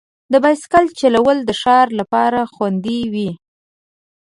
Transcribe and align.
د 0.31 0.33
بایسکل 0.43 0.85
چلول 0.99 1.37
د 1.45 1.51
ښار 1.61 1.87
لپاره 1.99 2.39
خوندي 2.53 3.01
وي. 3.13 3.31